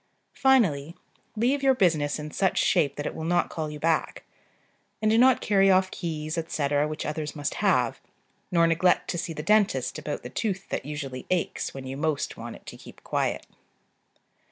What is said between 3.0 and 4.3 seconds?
it will not call you back;